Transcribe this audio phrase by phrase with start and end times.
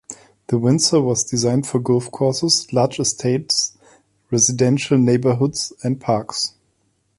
[0.47, 3.77] The Windsor was designed for golf courses, large estates,
[4.31, 6.55] residential neighbourhoods and parks.